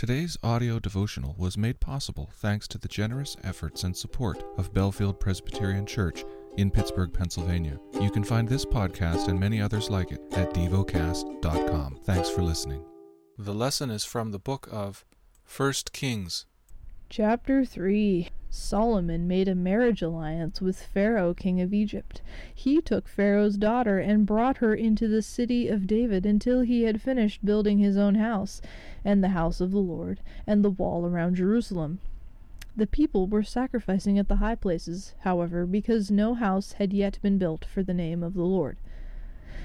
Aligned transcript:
Today's 0.00 0.38
audio 0.42 0.78
devotional 0.78 1.34
was 1.36 1.58
made 1.58 1.78
possible 1.78 2.30
thanks 2.36 2.66
to 2.68 2.78
the 2.78 2.88
generous 2.88 3.36
efforts 3.44 3.84
and 3.84 3.94
support 3.94 4.42
of 4.56 4.72
Bellefield 4.72 5.20
Presbyterian 5.20 5.84
Church 5.84 6.24
in 6.56 6.70
Pittsburgh, 6.70 7.12
Pennsylvania. 7.12 7.78
You 8.00 8.10
can 8.10 8.24
find 8.24 8.48
this 8.48 8.64
podcast 8.64 9.28
and 9.28 9.38
many 9.38 9.60
others 9.60 9.90
like 9.90 10.10
it 10.10 10.22
at 10.32 10.54
devocast.com. 10.54 11.98
Thanks 12.04 12.30
for 12.30 12.40
listening. 12.40 12.82
The 13.36 13.52
lesson 13.52 13.90
is 13.90 14.02
from 14.02 14.30
the 14.30 14.38
book 14.38 14.70
of 14.72 15.04
1 15.54 15.74
Kings. 15.92 16.46
Chapter 17.12 17.64
3 17.64 18.28
Solomon 18.50 19.26
made 19.26 19.48
a 19.48 19.56
marriage 19.56 20.00
alliance 20.00 20.60
with 20.60 20.80
Pharaoh, 20.80 21.34
king 21.34 21.60
of 21.60 21.74
Egypt. 21.74 22.22
He 22.54 22.80
took 22.80 23.08
Pharaoh's 23.08 23.56
daughter 23.56 23.98
and 23.98 24.24
brought 24.24 24.58
her 24.58 24.76
into 24.76 25.08
the 25.08 25.20
city 25.20 25.66
of 25.66 25.88
David 25.88 26.24
until 26.24 26.60
he 26.60 26.84
had 26.84 27.02
finished 27.02 27.44
building 27.44 27.80
his 27.80 27.96
own 27.96 28.14
house, 28.14 28.62
and 29.04 29.24
the 29.24 29.30
house 29.30 29.60
of 29.60 29.72
the 29.72 29.80
Lord, 29.80 30.20
and 30.46 30.64
the 30.64 30.70
wall 30.70 31.04
around 31.04 31.34
Jerusalem. 31.34 31.98
The 32.76 32.86
people 32.86 33.26
were 33.26 33.42
sacrificing 33.42 34.16
at 34.16 34.28
the 34.28 34.36
high 34.36 34.54
places, 34.54 35.16
however, 35.22 35.66
because 35.66 36.12
no 36.12 36.34
house 36.34 36.74
had 36.74 36.92
yet 36.92 37.18
been 37.22 37.38
built 37.38 37.64
for 37.64 37.82
the 37.82 37.92
name 37.92 38.22
of 38.22 38.34
the 38.34 38.44
Lord. 38.44 38.76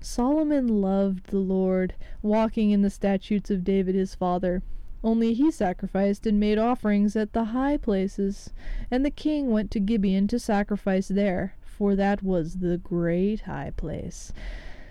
Solomon 0.00 0.80
loved 0.80 1.28
the 1.28 1.38
Lord, 1.38 1.94
walking 2.20 2.72
in 2.72 2.82
the 2.82 2.90
statutes 2.90 3.48
of 3.48 3.62
David 3.62 3.94
his 3.94 4.16
father. 4.16 4.60
Only 5.02 5.32
he 5.32 5.50
sacrificed 5.50 6.26
and 6.26 6.40
made 6.40 6.58
offerings 6.58 7.14
at 7.14 7.32
the 7.32 7.44
high 7.44 7.76
places, 7.76 8.50
and 8.90 9.04
the 9.04 9.10
king 9.10 9.50
went 9.50 9.70
to 9.72 9.80
Gibeon 9.80 10.26
to 10.28 10.38
sacrifice 10.40 11.08
there, 11.08 11.54
for 11.62 11.94
that 11.94 12.22
was 12.22 12.54
the 12.54 12.78
great 12.78 13.42
high 13.42 13.72
place. 13.76 14.32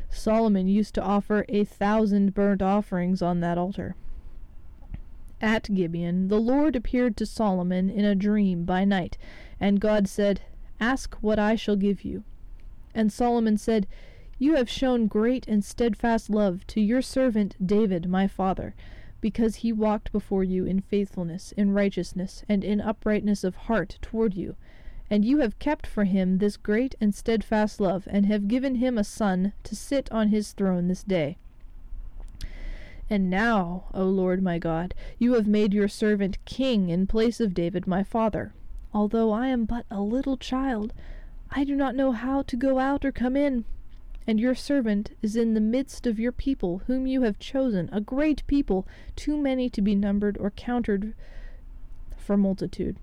Solomon 0.10 0.68
used 0.68 0.96
to 0.96 1.04
offer 1.04 1.46
a 1.50 1.66
thousand 1.66 2.34
burnt 2.34 2.62
offerings 2.62 3.22
on 3.22 3.42
that 3.42 3.58
altar. 3.58 3.96
At 5.42 5.74
Gibeon, 5.74 6.30
the 6.30 6.40
Lord 6.40 6.76
appeared 6.76 7.18
to 7.18 7.26
Solomon 7.26 7.90
in 7.90 8.06
a 8.06 8.16
dream 8.16 8.64
by 8.64 8.86
night, 8.86 9.18
and 9.60 9.82
God 9.82 10.08
said, 10.08 10.42
Ask 10.80 11.16
what 11.16 11.38
I 11.38 11.56
shall 11.56 11.76
give 11.76 12.04
you. 12.04 12.24
And 12.96 13.12
Solomon 13.12 13.58
said, 13.58 13.88
You 14.40 14.56
have 14.56 14.70
shown 14.70 15.08
great 15.08 15.46
and 15.48 15.66
steadfast 15.66 16.30
love 16.30 16.66
to 16.68 16.80
your 16.80 17.02
servant 17.02 17.56
David 17.64 18.10
my 18.10 18.28
father 18.28 18.74
because 19.28 19.56
he 19.56 19.74
walked 19.74 20.10
before 20.14 20.42
you 20.42 20.64
in 20.64 20.80
faithfulness, 20.80 21.52
in 21.58 21.74
righteousness, 21.74 22.46
and 22.48 22.64
in 22.64 22.80
uprightness 22.80 23.44
of 23.44 23.58
heart 23.68 24.00
toward 24.02 24.34
you. 24.34 24.56
And 25.10 25.26
you 25.26 25.40
have 25.40 25.60
kept 25.60 25.86
for 25.86 26.06
him 26.06 26.38
this 26.38 26.56
great 26.56 26.96
and 27.02 27.14
steadfast 27.14 27.82
love, 27.82 28.08
and 28.10 28.26
have 28.28 28.48
given 28.48 28.76
him 28.76 28.98
a 28.98 29.04
son 29.04 29.52
to 29.64 29.76
sit 29.76 30.10
on 30.14 30.30
his 30.30 30.54
throne 30.54 30.88
this 30.88 31.04
day. 31.04 31.38
And 33.10 33.30
now, 33.30 33.90
O 33.94 34.06
Lord 34.06 34.42
my 34.42 34.60
God, 34.60 34.94
you 35.20 35.34
have 35.34 35.46
made 35.46 35.74
your 35.74 35.90
servant 35.90 36.38
king 36.46 36.88
in 36.88 37.06
place 37.06 37.42
of 37.42 37.54
David 37.54 37.86
my 37.86 38.04
father. 38.04 38.54
Although 38.94 39.34
I 39.34 39.48
am 39.48 39.66
but 39.66 39.86
a 39.92 40.00
little 40.00 40.38
child, 40.38 40.94
I 41.52 41.66
do 41.66 41.76
not 41.76 41.98
know 41.98 42.14
how 42.14 42.44
to 42.44 42.56
go 42.56 42.80
out 42.80 43.04
or 43.04 43.12
come 43.12 43.36
in 43.36 43.66
and 44.28 44.40
your 44.40 44.54
servant 44.54 45.12
is 45.22 45.38
in 45.38 45.54
the 45.54 45.62
midst 45.62 46.06
of 46.06 46.20
your 46.20 46.34
people, 46.34 46.82
whom 46.88 47.08
you 47.08 47.22
have 47.22 47.40
chosen, 47.40 47.90
a 47.94 48.02
great 48.02 48.46
people, 48.46 48.86
too 49.16 49.38
many 49.38 49.70
to 49.70 49.82
be 49.82 49.96
numbered 49.96 50.38
or 50.38 50.52
counted 50.52 51.16
for 52.18 52.36
multitude. 52.36 52.98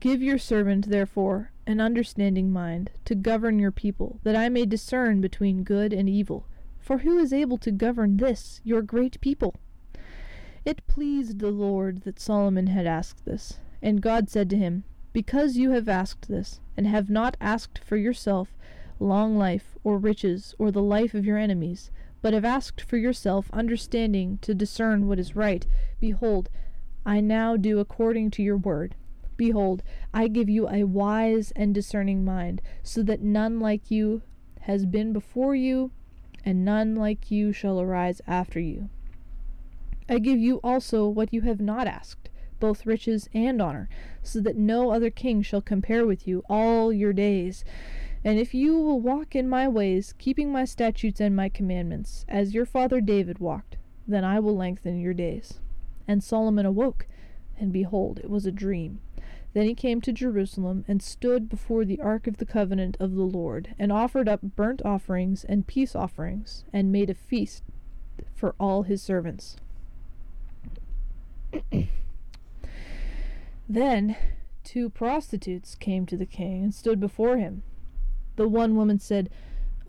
Give 0.00 0.22
your 0.22 0.38
servant, 0.38 0.88
therefore, 0.88 1.52
an 1.66 1.80
understanding 1.80 2.50
mind 2.50 2.90
to 3.04 3.14
govern 3.14 3.58
your 3.58 3.72
people, 3.72 4.20
that 4.22 4.36
I 4.36 4.48
may 4.48 4.64
discern 4.64 5.20
between 5.20 5.62
good 5.62 5.92
and 5.92 6.08
evil. 6.08 6.46
For 6.80 6.98
who 6.98 7.18
is 7.18 7.32
able 7.32 7.58
to 7.58 7.70
govern 7.70 8.16
this, 8.16 8.60
your 8.64 8.80
great 8.80 9.20
people? 9.20 9.56
It 10.64 10.86
pleased 10.86 11.40
the 11.40 11.50
Lord 11.50 12.02
that 12.02 12.20
Solomon 12.20 12.68
had 12.68 12.86
asked 12.86 13.24
this. 13.24 13.58
And 13.82 14.00
God 14.00 14.30
said 14.30 14.48
to 14.50 14.56
him, 14.56 14.84
because 15.12 15.56
you 15.56 15.70
have 15.72 15.88
asked 15.88 16.28
this, 16.28 16.60
and 16.76 16.86
have 16.86 17.08
not 17.08 17.36
asked 17.40 17.78
for 17.78 17.96
yourself 17.96 18.56
long 18.98 19.36
life, 19.36 19.76
or 19.84 19.98
riches, 19.98 20.54
or 20.58 20.70
the 20.70 20.82
life 20.82 21.14
of 21.14 21.24
your 21.24 21.38
enemies, 21.38 21.90
but 22.22 22.32
have 22.32 22.44
asked 22.44 22.80
for 22.80 22.96
yourself 22.96 23.50
understanding 23.52 24.38
to 24.42 24.54
discern 24.54 25.06
what 25.06 25.18
is 25.18 25.36
right, 25.36 25.66
behold, 26.00 26.48
I 27.04 27.20
now 27.20 27.56
do 27.56 27.78
according 27.78 28.30
to 28.32 28.42
your 28.42 28.56
word. 28.56 28.94
Behold, 29.36 29.82
I 30.14 30.28
give 30.28 30.48
you 30.48 30.68
a 30.68 30.84
wise 30.84 31.52
and 31.54 31.74
discerning 31.74 32.24
mind, 32.24 32.62
so 32.82 33.02
that 33.02 33.20
none 33.20 33.60
like 33.60 33.90
you 33.90 34.22
has 34.62 34.86
been 34.86 35.12
before 35.12 35.54
you, 35.54 35.92
and 36.44 36.64
none 36.64 36.96
like 36.96 37.30
you 37.30 37.52
shall 37.52 37.80
arise 37.80 38.20
after 38.26 38.58
you. 38.58 38.88
I 40.08 40.18
give 40.18 40.38
you 40.38 40.56
also 40.64 41.06
what 41.06 41.34
you 41.34 41.42
have 41.42 41.60
not 41.60 41.86
asked 41.86 42.25
both 42.58 42.86
riches 42.86 43.28
and 43.32 43.60
honor, 43.60 43.88
so 44.22 44.40
that 44.40 44.56
no 44.56 44.90
other 44.90 45.10
king 45.10 45.42
shall 45.42 45.60
compare 45.60 46.06
with 46.06 46.26
you 46.26 46.42
all 46.48 46.92
your 46.92 47.12
days. 47.12 47.64
And 48.24 48.38
if 48.38 48.54
you 48.54 48.78
will 48.78 49.00
walk 49.00 49.36
in 49.36 49.48
my 49.48 49.68
ways, 49.68 50.14
keeping 50.18 50.50
my 50.50 50.64
statutes 50.64 51.20
and 51.20 51.36
my 51.36 51.48
commandments, 51.48 52.24
as 52.28 52.54
your 52.54 52.66
father 52.66 53.00
David 53.00 53.38
walked, 53.38 53.76
then 54.08 54.24
I 54.24 54.40
will 54.40 54.56
lengthen 54.56 55.00
your 55.00 55.14
days. 55.14 55.60
And 56.08 56.22
Solomon 56.22 56.66
awoke, 56.66 57.06
and 57.58 57.72
behold, 57.72 58.18
it 58.18 58.30
was 58.30 58.46
a 58.46 58.52
dream. 58.52 59.00
Then 59.52 59.66
he 59.66 59.74
came 59.74 60.00
to 60.02 60.12
Jerusalem, 60.12 60.84
and 60.86 61.00
stood 61.00 61.48
before 61.48 61.84
the 61.84 62.00
ark 62.00 62.26
of 62.26 62.36
the 62.36 62.44
covenant 62.44 62.96
of 63.00 63.14
the 63.14 63.22
Lord, 63.22 63.74
and 63.78 63.90
offered 63.90 64.28
up 64.28 64.40
burnt 64.42 64.82
offerings 64.84 65.44
and 65.44 65.66
peace 65.66 65.96
offerings, 65.96 66.64
and 66.72 66.92
made 66.92 67.08
a 67.08 67.14
feast 67.14 67.62
for 68.34 68.54
all 68.60 68.82
his 68.82 69.02
servants. 69.02 69.56
Then 73.68 74.16
two 74.62 74.90
prostitutes 74.90 75.74
came 75.74 76.06
to 76.06 76.16
the 76.16 76.26
king 76.26 76.62
and 76.62 76.74
stood 76.74 77.00
before 77.00 77.36
him. 77.36 77.62
The 78.36 78.48
one 78.48 78.76
woman 78.76 78.98
said, 78.98 79.30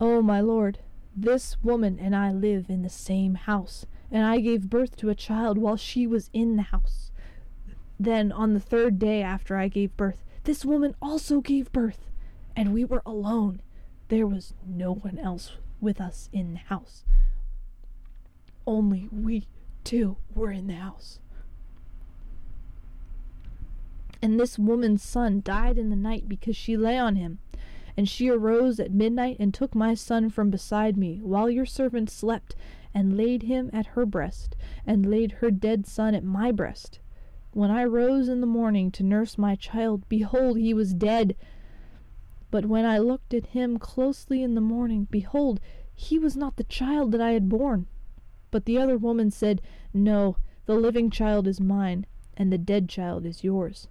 O 0.00 0.18
oh, 0.18 0.22
my 0.22 0.40
lord, 0.40 0.78
this 1.14 1.56
woman 1.62 1.98
and 2.00 2.14
I 2.14 2.32
live 2.32 2.66
in 2.68 2.82
the 2.82 2.88
same 2.88 3.34
house, 3.34 3.86
and 4.10 4.24
I 4.24 4.40
gave 4.40 4.70
birth 4.70 4.96
to 4.96 5.10
a 5.10 5.14
child 5.14 5.58
while 5.58 5.76
she 5.76 6.06
was 6.06 6.30
in 6.32 6.56
the 6.56 6.62
house. 6.62 7.10
Then, 8.00 8.30
on 8.30 8.54
the 8.54 8.60
third 8.60 8.98
day 8.98 9.22
after 9.22 9.56
I 9.56 9.68
gave 9.68 9.96
birth, 9.96 10.24
this 10.44 10.64
woman 10.64 10.94
also 11.02 11.40
gave 11.40 11.72
birth, 11.72 12.10
and 12.54 12.72
we 12.72 12.84
were 12.84 13.02
alone. 13.04 13.60
There 14.08 14.26
was 14.26 14.54
no 14.66 14.94
one 14.94 15.18
else 15.18 15.52
with 15.80 16.00
us 16.00 16.28
in 16.32 16.52
the 16.52 16.60
house. 16.60 17.04
Only 18.66 19.08
we 19.10 19.46
two 19.84 20.16
were 20.34 20.52
in 20.52 20.68
the 20.68 20.74
house. 20.74 21.18
And 24.20 24.38
this 24.38 24.58
woman's 24.58 25.02
son 25.02 25.42
died 25.44 25.78
in 25.78 25.90
the 25.90 25.96
night 25.96 26.28
because 26.28 26.56
she 26.56 26.76
lay 26.76 26.98
on 26.98 27.16
him. 27.16 27.38
And 27.96 28.08
she 28.08 28.28
arose 28.28 28.78
at 28.80 28.92
midnight 28.92 29.36
and 29.38 29.52
took 29.52 29.74
my 29.74 29.94
son 29.94 30.30
from 30.30 30.50
beside 30.50 30.96
me, 30.96 31.20
while 31.22 31.50
your 31.50 31.66
servant 31.66 32.10
slept, 32.10 32.54
and 32.94 33.16
laid 33.16 33.42
him 33.42 33.70
at 33.72 33.86
her 33.86 34.06
breast, 34.06 34.56
and 34.86 35.06
laid 35.06 35.32
her 35.32 35.50
dead 35.50 35.86
son 35.86 36.14
at 36.14 36.24
my 36.24 36.50
breast. 36.50 37.00
When 37.52 37.70
I 37.70 37.84
rose 37.84 38.28
in 38.28 38.40
the 38.40 38.46
morning 38.46 38.90
to 38.92 39.02
nurse 39.02 39.38
my 39.38 39.56
child, 39.56 40.08
behold, 40.08 40.58
he 40.58 40.74
was 40.74 40.94
dead. 40.94 41.34
But 42.50 42.66
when 42.66 42.84
I 42.84 42.98
looked 42.98 43.34
at 43.34 43.46
him 43.46 43.78
closely 43.78 44.42
in 44.42 44.54
the 44.54 44.60
morning, 44.60 45.06
behold, 45.10 45.60
he 45.94 46.18
was 46.18 46.36
not 46.36 46.56
the 46.56 46.64
child 46.64 47.12
that 47.12 47.20
I 47.20 47.32
had 47.32 47.48
borne. 47.48 47.86
But 48.50 48.64
the 48.64 48.78
other 48.78 48.96
woman 48.96 49.30
said, 49.30 49.60
No, 49.92 50.36
the 50.66 50.76
living 50.76 51.10
child 51.10 51.46
is 51.46 51.60
mine, 51.60 52.06
and 52.36 52.52
the 52.52 52.58
dead 52.58 52.88
child 52.88 53.26
is 53.26 53.42
yours. 53.42 53.88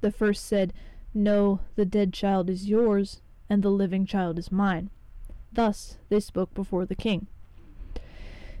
The 0.00 0.10
first 0.10 0.44
said, 0.44 0.72
No, 1.14 1.60
the 1.74 1.84
dead 1.84 2.12
child 2.12 2.50
is 2.50 2.68
yours, 2.68 3.20
and 3.48 3.62
the 3.62 3.70
living 3.70 4.06
child 4.06 4.38
is 4.38 4.52
mine. 4.52 4.90
Thus 5.52 5.98
they 6.08 6.20
spoke 6.20 6.52
before 6.54 6.84
the 6.84 6.94
king. 6.94 7.26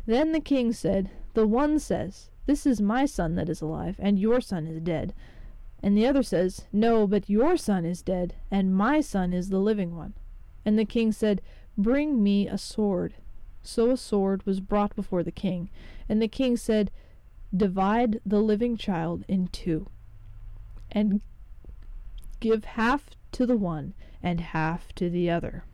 Then 0.06 0.32
the 0.32 0.40
king 0.40 0.72
said, 0.72 1.10
The 1.34 1.46
one 1.46 1.78
says, 1.78 2.30
This 2.46 2.66
is 2.66 2.80
my 2.80 3.04
son 3.06 3.34
that 3.34 3.48
is 3.48 3.60
alive, 3.60 3.96
and 3.98 4.18
your 4.18 4.40
son 4.40 4.66
is 4.66 4.80
dead. 4.80 5.12
And 5.82 5.96
the 5.96 6.06
other 6.06 6.22
says, 6.22 6.64
No, 6.72 7.06
but 7.06 7.28
your 7.28 7.56
son 7.56 7.84
is 7.84 8.02
dead, 8.02 8.34
and 8.50 8.74
my 8.74 9.00
son 9.00 9.32
is 9.32 9.50
the 9.50 9.58
living 9.58 9.96
one. 9.96 10.14
And 10.64 10.78
the 10.78 10.84
king 10.84 11.12
said, 11.12 11.42
Bring 11.76 12.22
me 12.22 12.48
a 12.48 12.56
sword. 12.56 13.14
So 13.62 13.90
a 13.90 13.96
sword 13.96 14.46
was 14.46 14.60
brought 14.60 14.96
before 14.96 15.22
the 15.22 15.32
king. 15.32 15.70
And 16.08 16.22
the 16.22 16.28
king 16.28 16.56
said, 16.56 16.90
Divide 17.54 18.20
the 18.24 18.40
living 18.40 18.76
child 18.76 19.24
in 19.28 19.48
two, 19.48 19.88
and 20.90 21.20
give 22.40 22.64
half 22.64 23.10
to 23.32 23.46
the 23.46 23.56
one 23.56 23.94
and 24.22 24.40
half 24.40 24.94
to 24.94 25.10
the 25.10 25.30
other. 25.30 25.64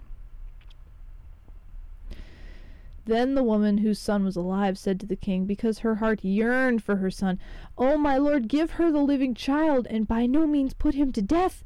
Then 3.05 3.35
the 3.35 3.43
woman 3.43 3.79
whose 3.79 3.99
son 3.99 4.25
was 4.25 4.37
alive 4.37 4.79
said 4.79 5.01
to 5.01 5.07
the 5.07 5.17
king, 5.17 5.45
because 5.45 5.81
her 5.81 5.97
heart 5.97 6.25
yearned 6.25 6.85
for 6.85 6.97
her 6.97 7.11
son, 7.11 7.41
O 7.77 7.97
my 7.97 8.17
lord, 8.17 8.47
give 8.47 8.73
her 8.73 8.93
the 8.93 9.03
living 9.03 9.35
child, 9.35 9.89
and 9.91 10.07
by 10.07 10.27
no 10.27 10.47
means 10.47 10.73
put 10.73 10.95
him 10.95 11.11
to 11.13 11.23
death. 11.23 11.65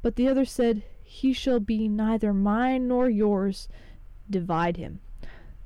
But 0.00 0.16
the 0.16 0.28
other 0.28 0.46
said, 0.46 0.82
He 1.02 1.34
shall 1.34 1.60
be 1.60 1.88
neither 1.88 2.32
mine 2.32 2.88
nor 2.88 3.10
yours. 3.10 3.68
Divide 4.30 4.78
him. 4.78 5.00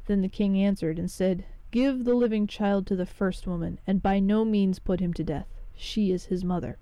Then 0.06 0.22
the 0.22 0.28
king 0.28 0.58
answered 0.58 0.98
and 0.98 1.10
said, 1.10 1.44
Give 1.70 2.04
the 2.04 2.14
living 2.14 2.48
child 2.48 2.86
to 2.88 2.96
the 2.96 3.06
first 3.06 3.46
woman, 3.46 3.78
and 3.86 4.02
by 4.02 4.18
no 4.18 4.44
means 4.44 4.80
put 4.80 4.98
him 4.98 5.14
to 5.14 5.24
death. 5.24 5.46
She 5.76 6.10
is 6.10 6.26
his 6.26 6.44
mother. 6.44 6.78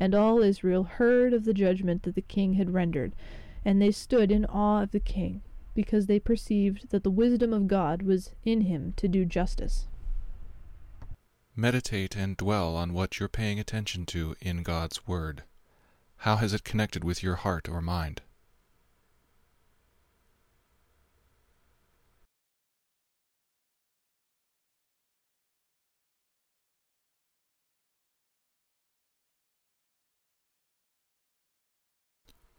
And 0.00 0.14
all 0.14 0.42
Israel 0.42 0.84
heard 0.84 1.32
of 1.32 1.44
the 1.44 1.54
judgment 1.54 2.04
that 2.04 2.14
the 2.14 2.22
king 2.22 2.54
had 2.54 2.72
rendered, 2.72 3.12
and 3.64 3.82
they 3.82 3.90
stood 3.90 4.30
in 4.30 4.44
awe 4.46 4.82
of 4.82 4.92
the 4.92 5.00
king, 5.00 5.42
because 5.74 6.06
they 6.06 6.20
perceived 6.20 6.90
that 6.90 7.02
the 7.02 7.10
wisdom 7.10 7.52
of 7.52 7.66
God 7.68 8.02
was 8.02 8.30
in 8.44 8.62
him 8.62 8.94
to 8.96 9.08
do 9.08 9.24
justice. 9.24 9.86
Meditate 11.56 12.16
and 12.16 12.36
dwell 12.36 12.76
on 12.76 12.92
what 12.92 13.18
you're 13.18 13.28
paying 13.28 13.58
attention 13.58 14.06
to 14.06 14.36
in 14.40 14.62
God's 14.62 15.08
Word. 15.08 15.42
How 16.18 16.36
has 16.36 16.54
it 16.54 16.62
connected 16.62 17.02
with 17.02 17.22
your 17.22 17.36
heart 17.36 17.68
or 17.68 17.80
mind? 17.80 18.22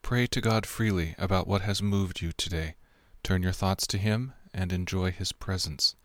Pray 0.02 0.26
to 0.28 0.42
God 0.42 0.66
freely 0.66 1.16
about 1.18 1.48
what 1.48 1.62
has 1.62 1.82
moved 1.82 2.22
you 2.22 2.32
today. 2.32 2.76
Turn 3.24 3.44
your 3.44 3.52
thoughts 3.52 3.86
to 3.88 3.98
Him 3.98 4.34
and 4.54 4.74
enjoy 4.74 5.12
His 5.12 5.32
presence. 5.32 5.96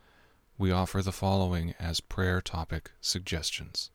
We 0.59 0.71
offer 0.71 1.03
the 1.03 1.13
following 1.13 1.75
as 1.81 2.01
prayer 2.01 2.41
topic 2.41 2.93
suggestions 3.01 3.91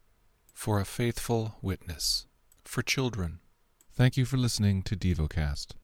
For 0.54 0.80
a 0.80 0.86
faithful 0.86 1.56
witness, 1.62 2.25
for 2.63 2.81
children. 2.81 3.40
Thank 3.94 4.18
you 4.18 4.25
for 4.25 4.38
listening 4.38 4.81
to 4.84 4.96
DevoCast. 4.96 5.74